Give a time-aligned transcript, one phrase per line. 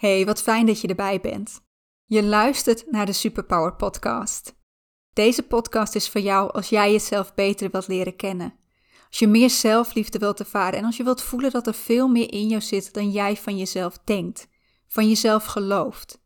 [0.00, 1.60] Hey, wat fijn dat je erbij bent.
[2.04, 4.54] Je luistert naar de Superpower Podcast.
[5.12, 8.54] Deze podcast is voor jou als jij jezelf beter wilt leren kennen.
[9.08, 12.32] Als je meer zelfliefde wilt ervaren en als je wilt voelen dat er veel meer
[12.32, 14.48] in jou zit dan jij van jezelf denkt,
[14.88, 16.22] van jezelf gelooft.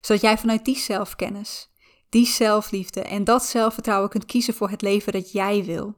[0.00, 1.70] Zodat jij vanuit die zelfkennis,
[2.08, 5.94] die zelfliefde en dat zelfvertrouwen kunt kiezen voor het leven dat jij wil.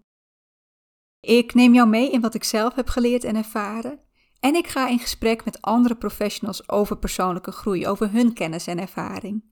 [1.20, 4.03] Ik neem jou mee in wat ik zelf heb geleerd en ervaren
[4.44, 8.78] en ik ga in gesprek met andere professionals over persoonlijke groei, over hun kennis en
[8.78, 9.44] ervaring.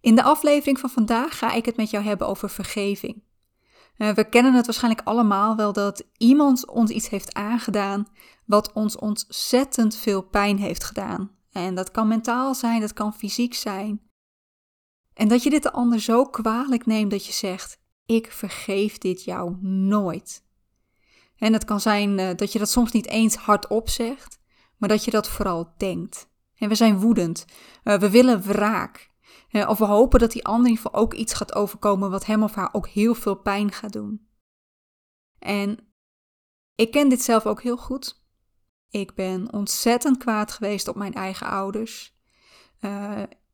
[0.00, 3.22] In de aflevering van vandaag ga ik het met jou hebben over vergeving.
[3.96, 8.06] Eh, we kennen het waarschijnlijk allemaal wel dat iemand ons iets heeft aangedaan
[8.46, 11.30] wat ons ontzettend veel pijn heeft gedaan.
[11.52, 14.00] En dat kan mentaal zijn, dat kan fysiek zijn.
[15.12, 19.24] En dat je dit de ander zo kwalijk neemt dat je zegt: Ik vergeef dit
[19.24, 20.43] jou nooit.
[21.36, 24.38] En het kan zijn uh, dat je dat soms niet eens hardop zegt,
[24.76, 26.32] maar dat je dat vooral denkt.
[26.54, 27.44] En we zijn woedend.
[27.84, 29.12] Uh, we willen wraak.
[29.50, 32.26] Uh, of we hopen dat die ander in ieder geval ook iets gaat overkomen wat
[32.26, 34.28] hem of haar ook heel veel pijn gaat doen.
[35.38, 35.78] En
[36.74, 38.22] ik ken dit zelf ook heel goed.
[38.88, 42.18] Ik ben ontzettend kwaad geweest op mijn eigen ouders.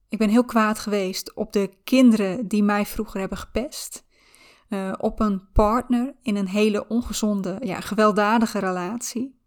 [0.08, 4.04] ik ben heel kwaad geweest op de kinderen die mij vroeger hebben gepest.
[4.70, 9.40] Uh, op een partner in een hele ongezonde, ja, gewelddadige relatie.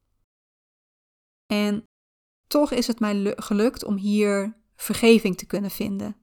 [1.46, 1.84] En
[2.48, 6.16] toch is het mij gelukt om hier vergeving te kunnen vinden.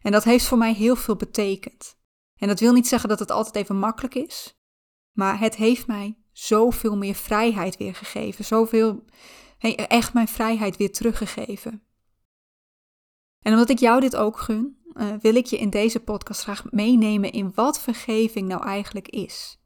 [0.00, 1.96] En dat heeft voor mij heel veel betekend.
[2.36, 4.58] En dat wil niet zeggen dat het altijd even makkelijk is,
[5.12, 9.04] maar het heeft mij zoveel meer vrijheid weer gegeven, zoveel,
[9.74, 11.82] echt mijn vrijheid weer teruggegeven.
[13.38, 16.64] En omdat ik jou dit ook gun, uh, wil ik je in deze podcast graag
[16.70, 19.60] meenemen in wat vergeving nou eigenlijk is.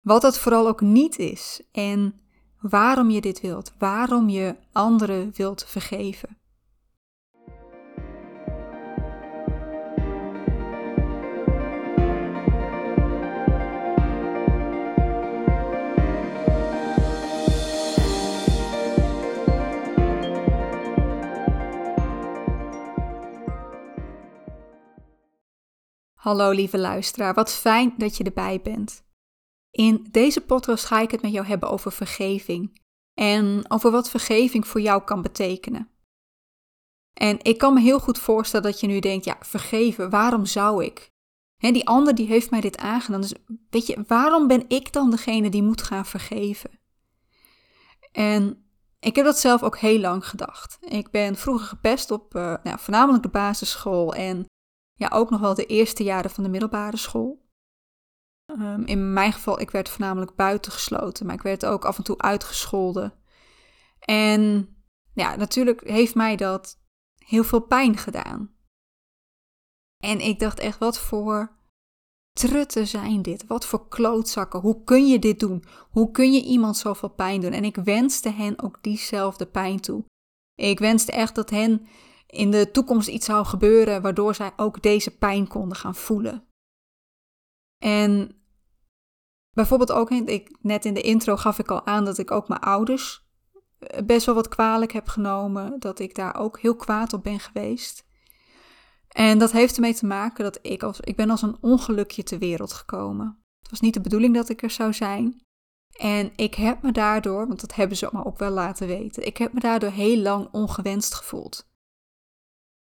[0.00, 2.20] Wat het vooral ook niet is en
[2.60, 6.38] waarom je dit wilt, waarom je anderen wilt vergeven.
[26.26, 29.04] Hallo lieve luisteraar, wat fijn dat je erbij bent.
[29.70, 32.80] In deze podcast ga ik het met jou hebben over vergeving
[33.14, 35.90] en over wat vergeving voor jou kan betekenen.
[37.12, 40.84] En ik kan me heel goed voorstellen dat je nu denkt, ja, vergeven, waarom zou
[40.84, 41.10] ik?
[41.56, 43.34] He, die ander die heeft mij dit aangedaan, dus
[43.70, 46.70] weet je, waarom ben ik dan degene die moet gaan vergeven?
[48.12, 50.78] En ik heb dat zelf ook heel lang gedacht.
[50.80, 54.46] Ik ben vroeger gepest op uh, nou, voornamelijk de basisschool en
[54.96, 57.44] ja, ook nog wel de eerste jaren van de middelbare school.
[58.50, 62.18] Um, in mijn geval, ik werd voornamelijk buitengesloten, maar ik werd ook af en toe
[62.18, 63.14] uitgescholden.
[63.98, 64.68] En
[65.12, 66.80] ja, natuurlijk heeft mij dat
[67.24, 68.54] heel veel pijn gedaan.
[70.04, 71.56] En ik dacht echt, wat voor
[72.32, 73.46] trutten zijn dit?
[73.46, 74.60] Wat voor klootzakken?
[74.60, 75.64] Hoe kun je dit doen?
[75.90, 77.52] Hoe kun je iemand zoveel pijn doen?
[77.52, 80.04] En ik wenste hen ook diezelfde pijn toe.
[80.54, 81.86] Ik wenste echt dat hen
[82.26, 86.44] in de toekomst iets zou gebeuren waardoor zij ook deze pijn konden gaan voelen.
[87.78, 88.42] En
[89.50, 92.60] bijvoorbeeld ook, ik, net in de intro gaf ik al aan dat ik ook mijn
[92.60, 93.26] ouders
[93.78, 97.40] eh, best wel wat kwalijk heb genomen, dat ik daar ook heel kwaad op ben
[97.40, 98.04] geweest.
[99.08, 102.38] En dat heeft ermee te maken dat ik als, ik ben als een ongelukje ter
[102.38, 103.38] wereld gekomen.
[103.60, 105.40] Het was niet de bedoeling dat ik er zou zijn.
[105.96, 109.36] En ik heb me daardoor, want dat hebben ze me ook wel laten weten, ik
[109.36, 111.68] heb me daardoor heel lang ongewenst gevoeld.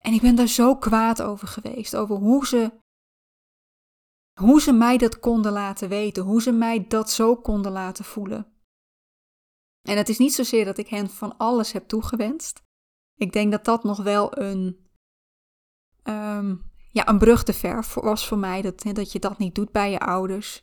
[0.08, 2.72] En ik ben daar zo kwaad over geweest, over hoe ze,
[4.40, 8.52] hoe ze mij dat konden laten weten, hoe ze mij dat zo konden laten voelen.
[9.88, 12.62] En het is niet zozeer dat ik hen van alles heb toegewenst.
[13.14, 14.88] Ik denk dat dat nog wel een,
[16.04, 19.72] um, ja, een brug te ver was voor mij, dat, dat je dat niet doet
[19.72, 20.62] bij je ouders.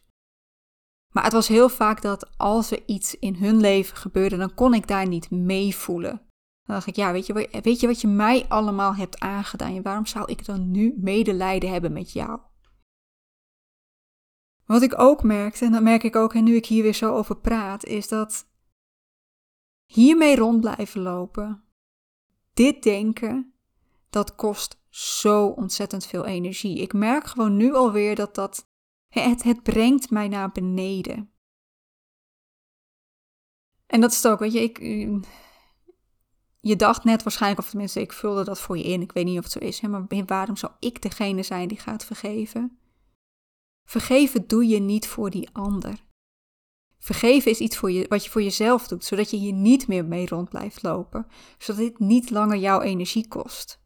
[1.13, 4.73] Maar het was heel vaak dat als er iets in hun leven gebeurde, dan kon
[4.73, 6.25] ik daar niet meevoelen.
[6.65, 9.81] Dan dacht ik, ja, weet je, weet je wat je mij allemaal hebt aangedaan?
[9.81, 12.39] Waarom zou ik dan nu medelijden hebben met jou?
[14.65, 17.13] Wat ik ook merkte, en dat merk ik ook en nu ik hier weer zo
[17.13, 18.47] over praat, is dat
[19.85, 21.63] hiermee rond blijven lopen,
[22.53, 23.53] dit denken,
[24.09, 26.77] dat kost zo ontzettend veel energie.
[26.77, 28.69] Ik merk gewoon nu alweer dat dat,
[29.07, 31.31] het, het brengt mij naar beneden.
[33.85, 34.79] En dat is het ook, weet je, ik,
[36.67, 39.01] je dacht net waarschijnlijk, of tenminste, ik vulde dat voor je in.
[39.01, 42.05] Ik weet niet of het zo is, maar waarom zou ik degene zijn die gaat
[42.05, 42.79] vergeven?
[43.87, 46.03] Vergeven doe je niet voor die ander.
[46.99, 50.05] Vergeven is iets voor je, wat je voor jezelf doet, zodat je hier niet meer
[50.05, 51.27] mee rond blijft lopen,
[51.57, 53.79] zodat dit niet langer jouw energie kost.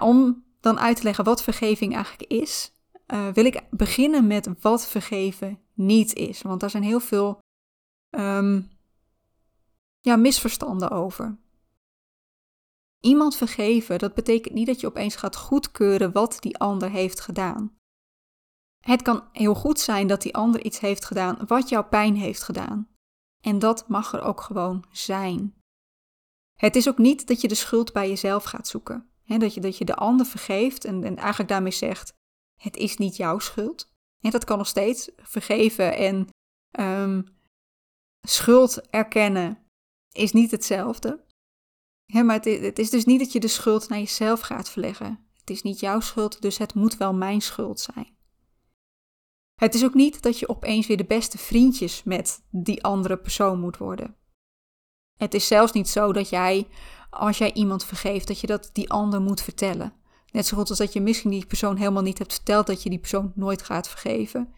[0.00, 2.72] Om dan uit te leggen wat vergeving eigenlijk is,
[3.06, 6.42] uh, wil ik beginnen met wat vergeven niet is.
[6.42, 7.38] Want daar zijn heel veel
[8.10, 8.75] um,
[10.06, 11.38] ja, misverstanden over.
[13.00, 17.76] Iemand vergeven, dat betekent niet dat je opeens gaat goedkeuren wat die ander heeft gedaan.
[18.84, 22.42] Het kan heel goed zijn dat die ander iets heeft gedaan wat jouw pijn heeft
[22.42, 22.88] gedaan.
[23.40, 25.54] En dat mag er ook gewoon zijn.
[26.54, 29.10] Het is ook niet dat je de schuld bij jezelf gaat zoeken.
[29.24, 32.12] dat, je, dat je de ander vergeeft en, en eigenlijk daarmee zegt:
[32.60, 33.90] Het is niet jouw schuld.
[34.20, 36.28] En dat kan nog steeds vergeven en
[36.80, 37.36] um,
[38.20, 39.65] schuld erkennen
[40.16, 41.24] is niet hetzelfde.
[42.06, 45.26] maar het het is dus niet dat je de schuld naar jezelf gaat verleggen.
[45.36, 48.16] Het is niet jouw schuld, dus het moet wel mijn schuld zijn.
[49.54, 53.60] Het is ook niet dat je opeens weer de beste vriendjes met die andere persoon
[53.60, 54.16] moet worden.
[55.16, 56.68] Het is zelfs niet zo dat jij,
[57.10, 59.92] als jij iemand vergeeft, dat je dat die ander moet vertellen.
[60.32, 62.90] Net zo goed als dat je misschien die persoon helemaal niet hebt verteld dat je
[62.90, 64.54] die persoon nooit gaat vergeven.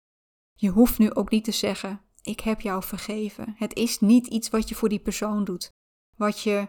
[0.54, 3.54] Je hoeft nu ook niet te zeggen: Ik heb jou vergeven.
[3.56, 5.70] Het is niet iets wat je voor die persoon doet,
[6.16, 6.68] wat je,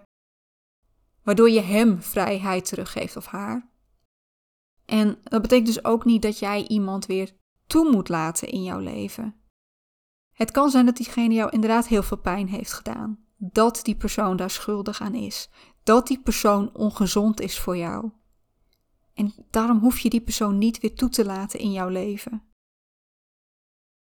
[1.24, 3.70] waardoor je hem vrijheid teruggeeft of haar.
[4.86, 7.36] En dat betekent dus ook niet dat jij iemand weer
[7.68, 9.36] toe moet laten in jouw leven.
[10.34, 13.26] Het kan zijn dat diegene jou inderdaad heel veel pijn heeft gedaan.
[13.38, 15.50] Dat die persoon daar schuldig aan is.
[15.84, 18.12] Dat die persoon ongezond is voor jou.
[19.14, 22.49] En daarom hoef je die persoon niet weer toe te laten in jouw leven.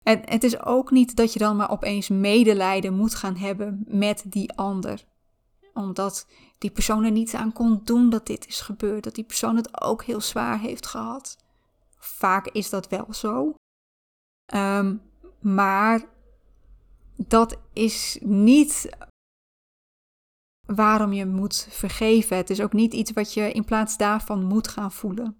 [0.04, 4.24] En het is ook niet dat je dan maar opeens medelijden moet gaan hebben met
[4.28, 5.06] die ander.
[5.74, 6.28] Omdat
[6.58, 9.04] die persoon er niets aan kon doen dat dit is gebeurd.
[9.04, 11.38] Dat die persoon het ook heel zwaar heeft gehad.
[11.98, 13.54] Vaak is dat wel zo.
[14.54, 15.02] Um,
[15.40, 16.06] maar
[17.16, 18.90] dat is niet
[20.66, 22.38] waarom je moet vergeven.
[22.38, 25.38] Het is ook niet iets wat je in plaats daarvan moet gaan voelen.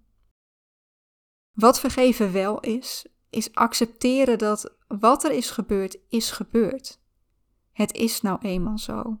[1.52, 7.00] Wat vergeven wel is, is accepteren dat wat er is gebeurd, is gebeurd.
[7.72, 9.18] Het is nou eenmaal zo.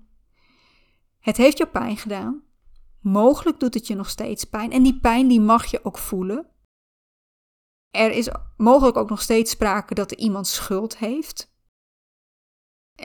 [1.18, 2.42] Het heeft je pijn gedaan.
[3.00, 4.72] Mogelijk doet het je nog steeds pijn.
[4.72, 6.46] En die pijn die mag je ook voelen.
[7.90, 11.52] Er is mogelijk ook nog steeds sprake dat er iemand schuld heeft.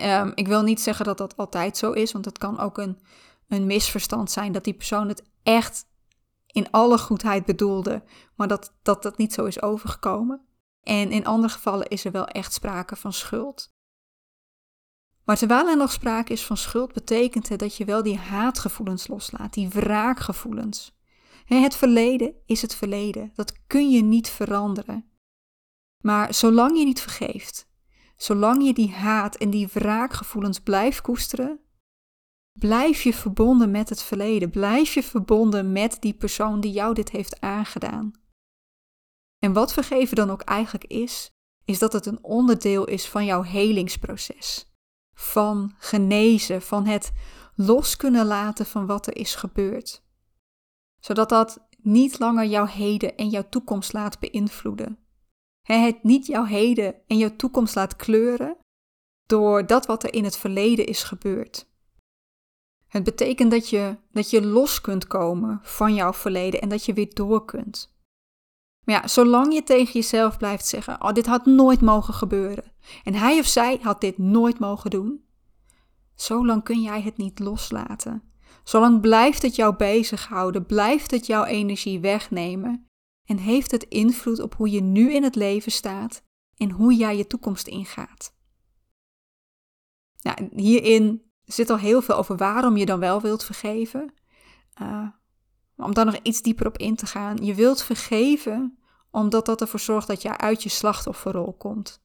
[0.01, 2.99] Um, ik wil niet zeggen dat dat altijd zo is, want het kan ook een,
[3.47, 5.87] een misverstand zijn dat die persoon het echt
[6.45, 8.03] in alle goedheid bedoelde,
[8.35, 10.48] maar dat, dat dat niet zo is overgekomen.
[10.83, 13.73] En in andere gevallen is er wel echt sprake van schuld.
[15.23, 19.07] Maar terwijl er nog sprake is van schuld, betekent het dat je wel die haatgevoelens
[19.07, 20.97] loslaat, die wraakgevoelens.
[21.45, 23.31] Het verleden is het verleden.
[23.35, 25.09] Dat kun je niet veranderen.
[26.03, 27.69] Maar zolang je niet vergeeft,
[28.17, 31.59] zolang je die haat en die wraakgevoelens blijft koesteren,
[32.59, 34.49] blijf je verbonden met het verleden.
[34.49, 38.11] Blijf je verbonden met die persoon die jou dit heeft aangedaan.
[39.39, 41.31] En wat vergeven dan ook eigenlijk is,
[41.65, 44.73] is dat het een onderdeel is van jouw helingsproces.
[45.13, 47.11] Van genezen, van het
[47.55, 50.01] los kunnen laten van wat er is gebeurd
[50.99, 54.97] zodat dat niet langer jouw heden en jouw toekomst laat beïnvloeden.
[55.61, 58.57] Het niet jouw heden en jouw toekomst laat kleuren
[59.25, 61.67] door dat wat er in het verleden is gebeurd.
[62.87, 66.93] Het betekent dat je, dat je los kunt komen van jouw verleden en dat je
[66.93, 67.97] weer door kunt.
[68.85, 72.71] Maar ja, zolang je tegen jezelf blijft zeggen: Oh, dit had nooit mogen gebeuren.
[73.03, 75.23] En hij of zij had dit nooit mogen doen.
[76.15, 78.23] Zolang kun jij het niet loslaten.
[78.63, 82.87] Zolang blijft het jou bezighouden, blijft het jouw energie wegnemen
[83.25, 86.23] en heeft het invloed op hoe je nu in het leven staat
[86.57, 88.33] en hoe jij je toekomst ingaat.
[90.21, 94.13] Nou, hierin zit al heel veel over waarom je dan wel wilt vergeven.
[94.81, 95.07] Uh,
[95.79, 97.37] om daar nog iets dieper op in te gaan.
[97.45, 98.77] Je wilt vergeven
[99.11, 102.01] omdat dat ervoor zorgt dat jij uit je slachtofferrol komt.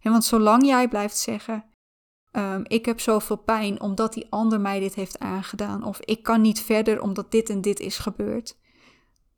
[0.00, 1.64] want zolang jij blijft zeggen:
[2.36, 5.84] Um, ik heb zoveel pijn omdat die ander mij dit heeft aangedaan.
[5.84, 8.58] Of ik kan niet verder omdat dit en dit is gebeurd.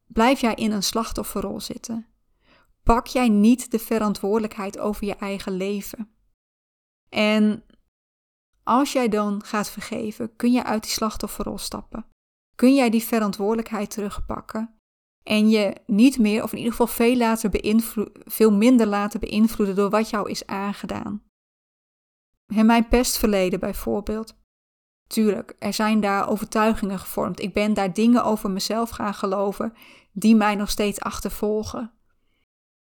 [0.06, 2.06] Blijf jij in een slachtofferrol zitten?
[2.82, 6.08] Pak jij niet de verantwoordelijkheid over je eigen leven?
[7.08, 7.64] En
[8.62, 12.06] als jij dan gaat vergeven, kun je uit die slachtofferrol stappen.
[12.54, 14.74] Kun jij die verantwoordelijkheid terugpakken
[15.22, 17.50] en je niet meer, of in ieder geval veel, laten
[18.24, 21.22] veel minder laten beïnvloeden door wat jou is aangedaan.
[22.46, 24.36] In mijn pestverleden bijvoorbeeld.
[25.06, 27.40] Tuurlijk, er zijn daar overtuigingen gevormd.
[27.40, 29.72] Ik ben daar dingen over mezelf gaan geloven
[30.12, 31.92] die mij nog steeds achtervolgen.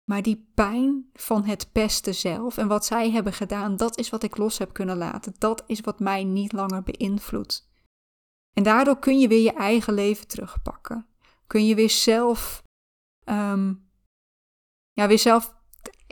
[0.09, 4.23] Maar die pijn van het pesten zelf en wat zij hebben gedaan, dat is wat
[4.23, 5.33] ik los heb kunnen laten.
[5.37, 7.69] Dat is wat mij niet langer beïnvloedt.
[8.55, 11.07] En daardoor kun je weer je eigen leven terugpakken.
[11.47, 12.63] Kun je weer zelf,
[13.23, 13.73] ehm,
[14.91, 15.55] ja, weer zelf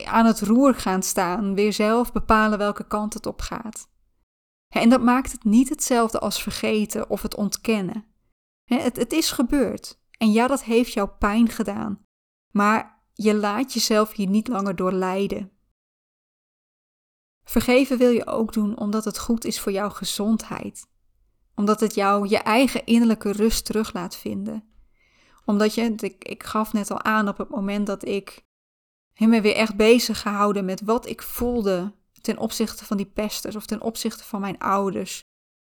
[0.05, 1.55] aan het roer gaan staan.
[1.55, 3.91] Weer zelf bepalen welke kant het op gaat.
[4.73, 8.05] En dat maakt het niet hetzelfde als vergeten of het ontkennen.
[8.63, 10.01] Het, het is gebeurd.
[10.17, 12.05] En ja, dat heeft jou pijn gedaan.
[12.51, 15.51] Maar je laat jezelf hier niet langer door lijden.
[17.43, 20.91] Vergeven wil je ook doen omdat het goed is voor jouw gezondheid.
[21.55, 24.63] Omdat het jou je eigen innerlijke rust terug laat vinden.
[25.45, 28.43] Omdat je, ik, ik gaf net al aan op het moment dat ik
[29.17, 33.65] me weer echt bezig gehouden met wat ik voelde ten opzichte van die pesters of
[33.65, 35.21] ten opzichte van mijn ouders.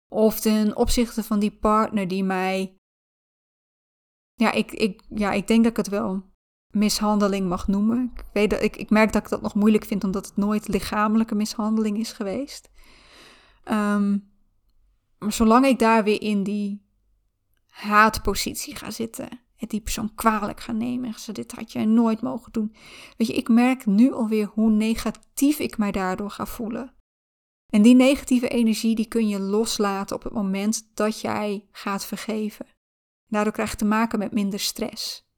[0.08, 2.76] Of ten opzichte van die partner die mij.
[4.34, 6.22] Ja, ik, ik, ja, ik denk dat ik het wel
[6.70, 8.12] mishandeling mag noemen.
[8.14, 10.68] Ik, weet dat, ik, ik merk dat ik dat nog moeilijk vind, omdat het nooit
[10.68, 12.70] lichamelijke mishandeling is geweest.
[13.64, 14.18] Ehm,
[15.26, 16.86] maar zolang ik daar weer in die
[17.68, 22.52] haatpositie ga zitten, het die persoon kwalijk ga nemen, ze dit had je nooit mogen
[22.52, 22.74] doen.
[23.16, 26.94] Weet je, ik merk nu alweer hoe negatief ik mij daardoor ga voelen.
[27.66, 32.66] En die negatieve energie die kun je loslaten op het moment dat jij gaat vergeven.
[33.26, 35.30] Daardoor krijg je te maken met minder stress.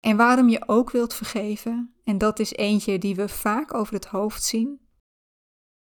[0.00, 4.06] En waarom je ook wilt vergeven, en dat is eentje die we vaak over het
[4.06, 4.80] hoofd zien.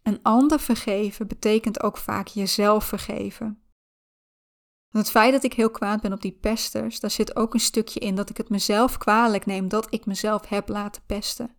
[0.06, 3.60] Een ander vergeven betekent ook vaak jezelf vergeven.
[4.90, 8.00] het feit dat ik heel kwaad ben op die pesters, daar zit ook een stukje
[8.00, 11.56] in dat ik het mezelf kwalijk neem dat ik mezelf heb laten pesten.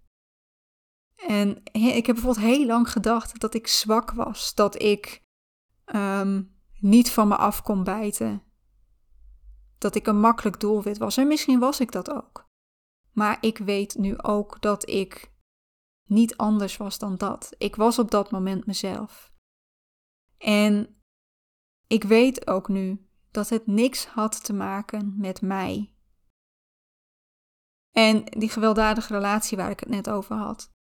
[1.16, 5.22] En ik heb bijvoorbeeld heel lang gedacht dat ik zwak was, dat ik
[5.86, 6.44] ehm,
[6.80, 8.44] niet van me af kon bijten,
[9.78, 11.18] dat ik een makkelijk doelwit was.
[11.18, 12.50] En misschien was ik dat ook.
[13.12, 15.32] Maar ik weet nu ook dat ik
[16.08, 17.56] niet anders was dan dat.
[17.58, 19.32] Ik was op dat moment mezelf.
[20.38, 21.02] En
[21.88, 25.94] ik weet ook nu dat het niks had te maken met mij.
[27.92, 30.72] En die gewelddadige relatie waar ik het net over had.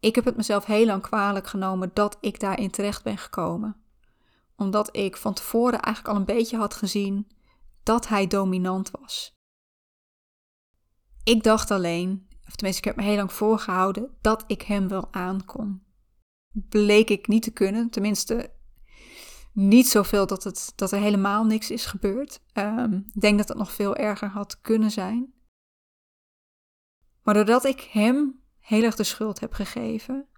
[0.00, 3.76] Ik heb het mezelf heel lang kwalijk genomen dat ik daarin terecht ben gekomen.
[4.56, 7.30] Omdat ik van tevoren eigenlijk al een beetje had gezien
[7.82, 9.32] dat hij dominant was.
[11.24, 15.12] Ik dacht alleen, of tenminste ik heb me heel lang voorgehouden, dat ik hem wel
[15.12, 15.82] aankon.
[16.68, 18.52] Bleek ik niet te kunnen, tenminste
[19.52, 22.42] niet zoveel dat, het, dat er helemaal niks is gebeurd.
[22.54, 25.32] Um, ik denk dat het nog veel erger had kunnen zijn.
[27.22, 30.28] Maar doordat ik hem heel erg de schuld heb gegeven,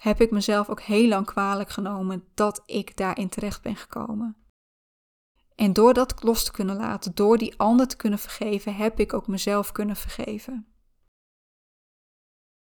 [0.00, 4.36] heb ik mezelf ook heel lang kwalijk genomen dat ik daarin terecht ben gekomen.
[5.54, 9.12] En door dat los te kunnen laten, door die ander te kunnen vergeven, heb ik
[9.12, 10.69] ook mezelf kunnen vergeven.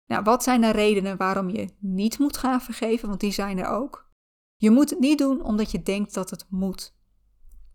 [0.09, 3.09] Nou, wat zijn de redenen waarom je niet moet gaan vergeven?
[3.09, 4.11] Want die zijn er ook.
[4.57, 6.97] Je moet het niet doen omdat je denkt dat het moet.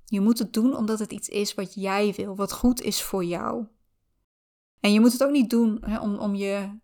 [0.06, 3.24] Je moet het doen omdat het iets is wat jij wil, wat goed is voor
[3.24, 3.66] jou.
[4.80, 6.80] En je moet het ook niet doen hè, om, om je,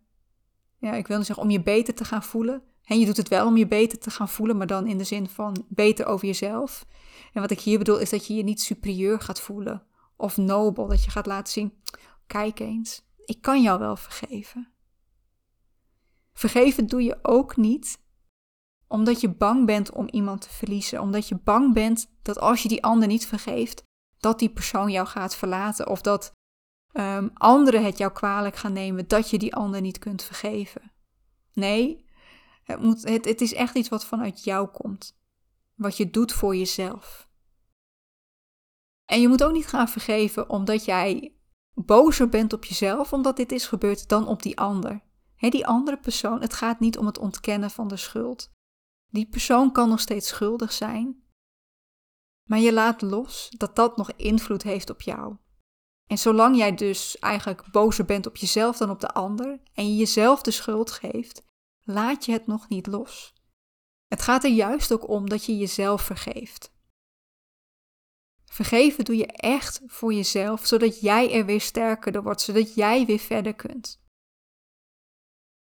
[0.78, 2.62] ja, ik wil niet zeggen om je beter te gaan voelen.
[2.84, 5.04] En je doet het wel om je beter te gaan voelen, maar dan in de
[5.04, 6.86] zin van beter over jezelf.
[7.32, 9.82] En wat ik hier bedoel is dat je je niet superieur gaat voelen
[10.16, 11.72] of nobel, dat je gaat laten zien:
[12.26, 14.72] kijk eens, ik kan jou wel vergeven.
[16.40, 17.98] Vergeven doe je ook niet
[18.86, 22.68] omdat je bang bent om iemand te verliezen, omdat je bang bent dat als je
[22.68, 23.82] die ander niet vergeeft,
[24.18, 26.32] dat die persoon jou gaat verlaten of dat
[26.92, 30.92] um, anderen het jou kwalijk gaan nemen dat je die ander niet kunt vergeven.
[31.52, 32.04] Nee,
[32.62, 35.18] het, moet, het, het is echt iets wat vanuit jou komt
[35.74, 37.28] wat je doet voor jezelf.
[39.04, 41.34] En je moet ook niet gaan vergeven omdat jij
[41.74, 45.08] bozer bent op jezelf omdat dit is gebeurd dan op die ander.
[45.48, 48.50] Die andere persoon, het gaat niet om het ontkennen van de schuld.
[49.06, 51.22] Die persoon kan nog steeds schuldig zijn,
[52.48, 55.36] maar je laat los dat dat nog invloed heeft op jou.
[56.06, 59.96] En zolang jij dus eigenlijk bozer bent op jezelf dan op de ander en je
[59.96, 61.42] jezelf de schuld geeft,
[61.80, 63.34] laat je het nog niet los.
[64.06, 66.72] Het gaat er juist ook om dat je jezelf vergeeft.
[68.44, 73.06] Vergeven doe je echt voor jezelf, zodat jij er weer sterker door wordt, zodat jij
[73.06, 73.99] weer verder kunt.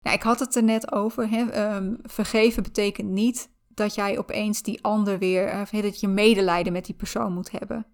[0.03, 1.29] Nou, ik had het er net over.
[1.29, 1.51] Hè?
[1.51, 6.85] Ehm, vergeven betekent niet dat jij opeens die ander weer, of dat je medelijden met
[6.85, 7.87] die persoon moet hebben.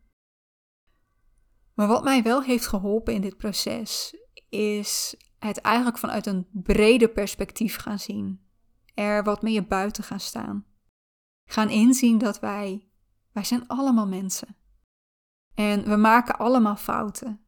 [1.75, 4.17] Maar wat mij wel heeft geholpen in dit proces,
[4.49, 8.47] is het eigenlijk vanuit een breder perspectief gaan zien
[8.99, 10.65] er wat meer buiten gaan staan.
[11.45, 12.88] Gaan inzien dat wij,
[13.33, 14.57] wij zijn allemaal mensen.
[15.55, 17.41] En we maken allemaal fouten.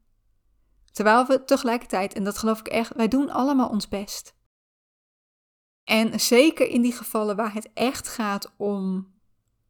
[0.93, 4.35] Terwijl we tegelijkertijd, en dat geloof ik echt, wij doen allemaal ons best.
[5.85, 9.13] En zeker in die gevallen waar het echt gaat om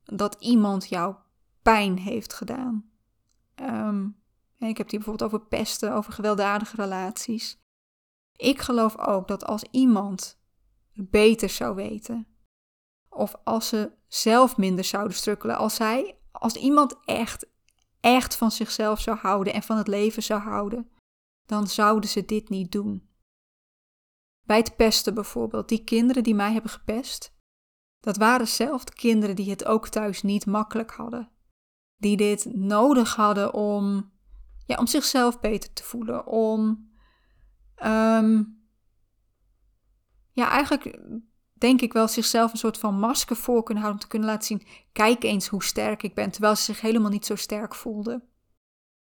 [0.04, 1.14] dat iemand jou
[1.62, 2.90] pijn heeft gedaan.
[3.54, 4.04] Ehm,
[4.58, 7.58] ik heb het hier bijvoorbeeld over pesten, over gewelddadige relaties.
[8.36, 10.38] Ik geloof ook dat als iemand
[10.94, 12.26] beter zou weten,
[13.08, 17.46] of als ze zelf minder zouden strukkelen, als zij, als iemand echt,
[18.00, 20.90] echt van zichzelf zou houden en van het leven zou houden,
[21.46, 23.09] dan zouden ze dit niet doen.
[24.50, 27.34] Bij het pesten bijvoorbeeld, die kinderen die mij hebben gepest,
[28.00, 31.30] dat waren zelf de kinderen die het ook thuis niet makkelijk hadden.
[31.96, 34.12] Die dit nodig hadden om,
[34.66, 36.90] ja, om zichzelf beter te voelen, om,
[37.74, 38.42] ehm,
[40.30, 41.00] ja, eigenlijk
[41.52, 44.46] denk ik wel zichzelf een soort van masker voor kunnen houden om te kunnen laten
[44.46, 48.22] zien, kijk eens hoe sterk ik ben, terwijl ze zich helemaal niet zo sterk voelden.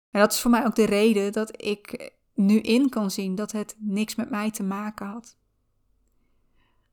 [0.09, 3.51] En dat is voor mij ook de reden dat ik nu in kan zien dat
[3.51, 5.37] het niks met mij te maken had.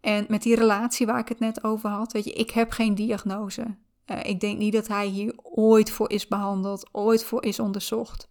[0.01, 2.95] En met die relatie waar ik het net over had, weet je, ik heb geen
[2.95, 3.77] diagnose.
[4.07, 8.29] Uh, ik denk niet dat hij hier ooit voor is behandeld, ooit voor is onderzocht.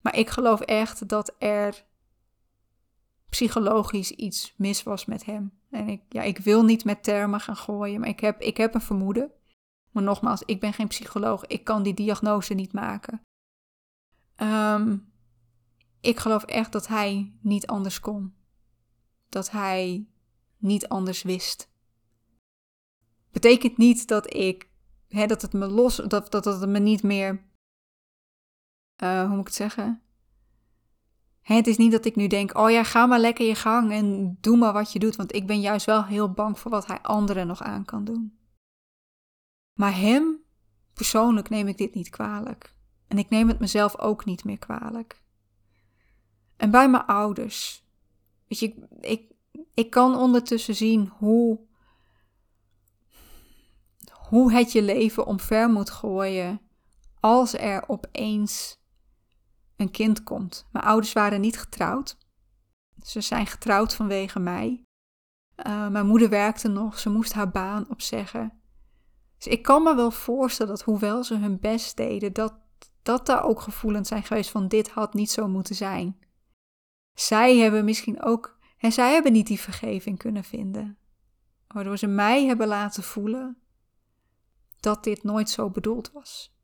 [0.00, 1.84] Maar ik geloof echt dat er
[3.28, 5.52] psychologisch iets mis was met hem.
[5.70, 8.74] En ik, ja, ik wil niet met termen gaan gooien, maar ik heb, ik heb
[8.74, 9.32] een vermoeden.
[9.90, 13.22] Maar nogmaals, ik ben geen psycholoog, ik kan die diagnose niet maken.
[14.36, 15.07] Um,
[16.00, 18.34] ik geloof echt dat hij niet anders kon.
[19.28, 20.06] Dat hij
[20.56, 21.70] niet anders wist.
[23.30, 24.68] Betekent niet dat ik,
[25.08, 27.44] hè, dat het me los, dat, dat het me niet meer,
[29.02, 30.02] uh, hoe moet ik het zeggen?
[31.40, 33.92] Hè, het is niet dat ik nu denk, oh ja, ga maar lekker je gang
[33.92, 36.86] en doe maar wat je doet, want ik ben juist wel heel bang voor wat
[36.86, 38.38] hij anderen nog aan kan doen.
[39.78, 40.42] Maar hem,
[40.92, 42.74] persoonlijk neem ik dit niet kwalijk.
[43.06, 45.22] En ik neem het mezelf ook niet meer kwalijk.
[46.58, 47.84] En bij mijn ouders.
[48.48, 49.32] Weet je, ik,
[49.74, 51.60] ik, kan ondertussen zien hoe,
[54.12, 56.60] hoe het je leven omver moet gooien
[57.20, 58.80] als er opeens
[59.76, 60.66] een kind komt.
[60.72, 62.16] Mijn ouders waren niet getrouwd.
[63.02, 64.82] Ze zijn getrouwd vanwege mij.
[65.66, 68.52] Uh, mijn moeder werkte nog, ze moest haar baan opzeggen.
[69.36, 72.54] Dus ik kan me wel voorstellen dat hoewel ze hun best deden, dat,
[73.02, 76.18] dat daar ook gevoelens zijn geweest van dit had niet zo moeten zijn.
[77.20, 80.98] Zij hebben misschien ook, en zij hebben niet die vergeving kunnen vinden.
[81.66, 83.58] Waardoor ze mij hebben laten voelen
[84.80, 86.56] dat dit nooit zo bedoeld was.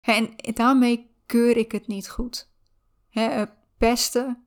[0.00, 2.50] En daarmee keur ik het niet goed.
[3.78, 4.46] pesten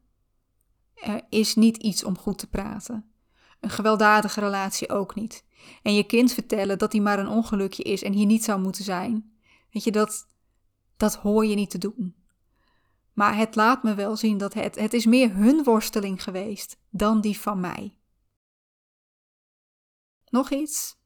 [1.30, 3.12] is niet iets om goed te praten.
[3.60, 5.46] Een gewelddadige relatie ook niet.
[5.84, 8.84] En je kind vertellen dat hij maar een ongelukje is en hier niet zou moeten
[8.84, 9.38] zijn.
[9.72, 10.28] Weet je, dat,
[10.98, 12.23] dat hoor je niet te doen.
[13.13, 17.21] Maar het laat me wel zien dat het, het is meer hun worsteling geweest dan
[17.21, 17.97] die van mij.
[20.30, 21.02] Nog iets?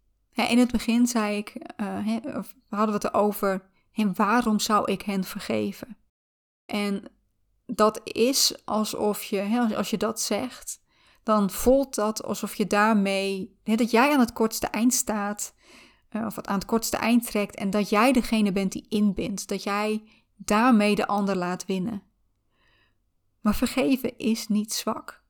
[0.45, 2.07] in het begin zei ik, uh,
[2.69, 3.69] hadden we het erover,
[4.13, 5.97] waarom zou ik hen vergeven?
[6.65, 7.03] En
[7.65, 10.81] dat is alsof je, als je dat zegt,
[11.23, 15.53] dan voelt dat alsof je daarmee, dat jij aan het kortste eind staat,
[16.11, 19.63] uh, of aan het kortste eind trekt, en dat jij degene bent die inbindt, dat
[19.63, 20.03] jij
[20.37, 22.03] daarmee de ander laat winnen.
[23.41, 25.23] Maar vergeven is niet zwak.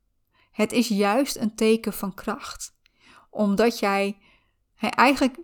[0.51, 2.75] Het is juist een teken van kracht.
[3.29, 4.17] Omdat jij
[4.75, 5.39] hij eigenlijk,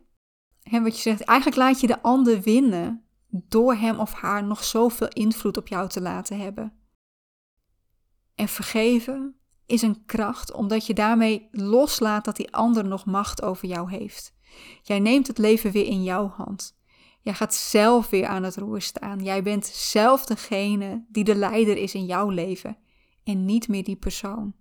[0.62, 4.64] hè, wat je zegt, eigenlijk laat je de ander winnen door hem of haar nog
[4.64, 6.74] zoveel invloed op jou te laten hebben.
[8.36, 13.68] En vergeven is een kracht omdat je daarmee loslaat dat die ander nog macht over
[13.68, 14.34] jou heeft.
[14.82, 16.78] Jij neemt het leven weer in jouw hand.
[17.24, 19.24] Jij gaat zelf weer aan het roer staan.
[19.24, 22.78] Jij bent zelf degene die de leider is in jouw leven
[23.24, 24.56] en niet meer die persoon.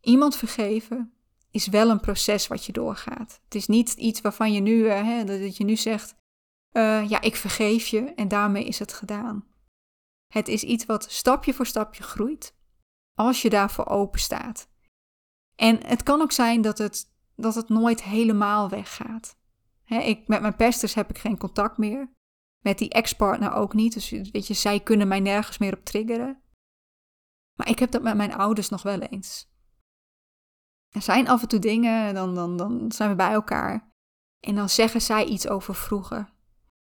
[0.00, 1.12] Iemand vergeven
[1.50, 3.40] is wel een proces wat je doorgaat.
[3.44, 6.14] Het is niet iets waarvan je nu, uh, hè, dat je nu zegt,
[6.72, 9.44] uh, ja, ik vergeef je en daarmee is het gedaan.
[10.32, 12.54] Het is iets wat stapje voor stapje groeit,
[13.14, 14.68] als je daarvoor open staat.
[15.54, 19.36] En het kan ook zijn dat het, dat het nooit helemaal weggaat
[19.86, 22.14] ik, met mijn pesters heb ik geen contact meer.
[22.62, 23.94] Met die ex-partner ook niet.
[23.94, 26.42] Dus weet je, zij kunnen mij nergens meer op triggeren.
[27.54, 29.54] Maar ik heb dat met mijn ouders nog wel eens.
[30.88, 33.90] Er zijn af en toe dingen, dan, dan, dan zijn we bij elkaar.
[34.40, 36.32] En dan zeggen zij iets over vroeger.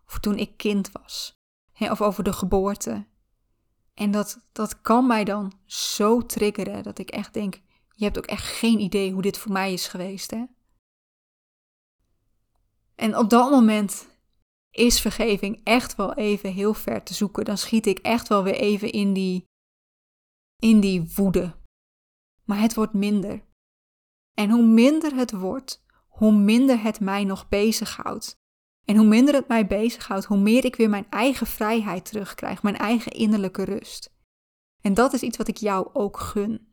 [0.06, 1.38] Of toen ik kind was.
[1.78, 3.06] of over de geboorte.
[3.94, 7.60] En dat, dat kan mij dan zo triggeren dat ik echt denk:
[7.94, 10.44] je hebt ook echt geen idee hoe dit voor mij is geweest, hè?
[13.00, 14.08] En op dat moment
[14.70, 17.44] is vergeving echt wel even heel ver te zoeken.
[17.44, 19.44] Dan schiet ik echt wel weer even in die,
[20.56, 21.54] in die woede.
[22.44, 23.44] Maar het wordt minder.
[24.34, 28.38] En hoe minder het wordt, hoe minder het mij nog bezighoudt.
[28.84, 32.76] En hoe minder het mij bezighoudt, hoe meer ik weer mijn eigen vrijheid terugkrijg, mijn
[32.76, 34.14] eigen innerlijke rust.
[34.80, 36.69] En dat is iets wat ik jou ook gun.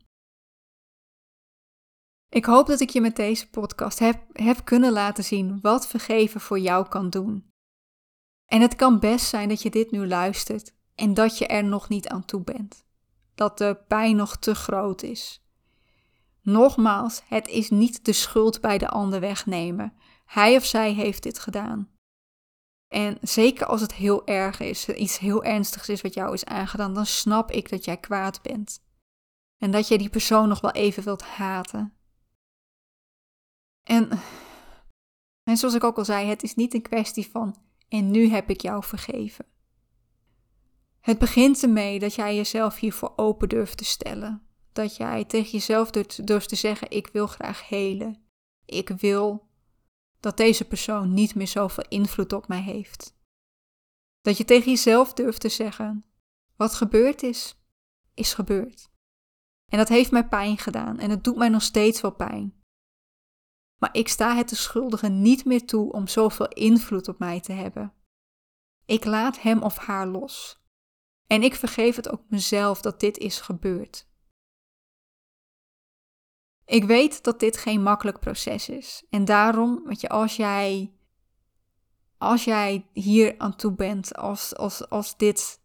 [2.28, 6.40] Ik hoop dat ik je met deze podcast heb, heb kunnen laten zien wat vergeven
[6.40, 7.50] voor jou kan doen.
[8.46, 11.88] En het kan best zijn dat je dit nu luistert en dat je er nog
[11.88, 12.84] niet aan toe bent.
[13.34, 15.42] Dat de pijn nog te groot is.
[16.42, 19.92] Nogmaals, het is niet de schuld bij de ander wegnemen.
[20.24, 21.90] Hij of zij heeft dit gedaan.
[22.88, 26.94] En zeker als het heel erg is, iets heel ernstigs is wat jou is aangedaan,
[26.94, 28.82] dan snap ik dat jij kwaad bent.
[29.58, 31.97] En dat jij die persoon nog wel even wilt haten.
[33.88, 34.08] En,
[35.42, 37.56] en zoals ik ook al zei, het is niet een kwestie van
[37.88, 39.46] en nu heb ik jou vergeven.
[41.00, 44.42] Het begint ermee dat jij jezelf hiervoor open durft te stellen.
[44.72, 48.22] Dat jij tegen jezelf durft te zeggen: Ik wil graag helen.
[48.64, 49.48] Ik wil
[50.20, 53.16] dat deze persoon niet meer zoveel invloed op mij heeft.
[54.20, 56.04] Dat je tegen jezelf durft te zeggen:
[56.56, 57.56] Wat gebeurd is,
[58.14, 58.90] is gebeurd.
[59.68, 62.57] En dat heeft mij pijn gedaan en het doet mij nog steeds wel pijn.
[63.78, 67.52] Maar ik sta het de schuldige niet meer toe om zoveel invloed op mij te
[67.52, 67.92] hebben.
[68.86, 70.62] Ik laat hem of haar los.
[71.26, 74.06] En ik vergeef het ook mezelf dat dit is gebeurd.
[76.64, 79.04] Ik weet dat dit geen makkelijk proces is.
[79.10, 80.92] En daarom, weet je, als jij,
[82.18, 85.60] als jij hier aan toe bent, als, als, als, dit,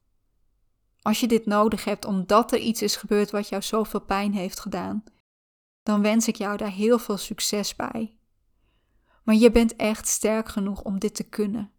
[1.01, 4.59] als je dit nodig hebt omdat er iets is gebeurd wat jou zoveel pijn heeft
[4.59, 5.03] gedaan,
[5.83, 8.17] dan wens ik jou daar heel veel succes bij.
[9.23, 11.71] Maar je bent echt sterk genoeg om dit te kunnen.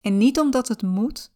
[0.00, 1.32] En niet omdat het moet,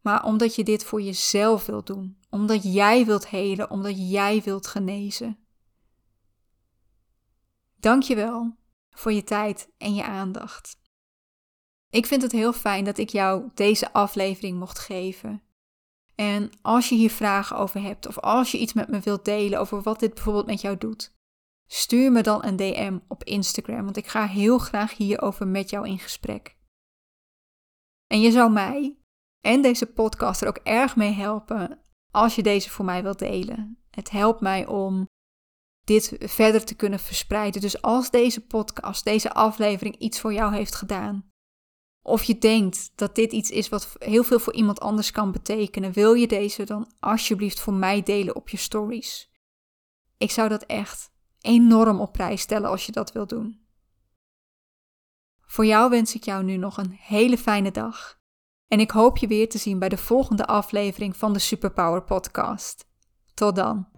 [0.00, 2.18] maar omdat je dit voor jezelf wilt doen.
[2.30, 5.38] Omdat jij wilt helen, omdat jij wilt genezen.
[7.76, 8.56] Dank je wel
[8.90, 10.76] voor je tijd en je aandacht.
[11.90, 15.42] Ik vind het heel fijn dat ik jou deze aflevering mocht geven.
[16.14, 19.60] En als je hier vragen over hebt of als je iets met me wilt delen
[19.60, 21.14] over wat dit bijvoorbeeld met jou doet,
[21.66, 25.88] stuur me dan een DM op Instagram, want ik ga heel graag hierover met jou
[25.88, 26.56] in gesprek.
[28.06, 28.98] En je zou mij
[29.40, 31.78] en deze podcast er ook erg mee helpen
[32.10, 33.78] als je deze voor mij wilt delen.
[33.90, 35.06] Het helpt mij om
[35.84, 37.60] dit verder te kunnen verspreiden.
[37.60, 41.32] Dus als deze podcast, deze aflevering iets voor jou heeft gedaan,
[42.06, 45.92] of je denkt dat dit iets is wat heel veel voor iemand anders kan betekenen,
[45.92, 49.30] wil je deze dan alsjeblieft voor mij delen op je stories.
[50.16, 53.60] Ik zou dat echt enorm op prijs stellen als je dat wil doen.
[55.40, 58.18] Voor jou wens ik jou nu nog een hele fijne dag.
[58.68, 62.86] En ik hoop je weer te zien bij de volgende aflevering van de Superpower Podcast.
[63.34, 63.93] Tot dan.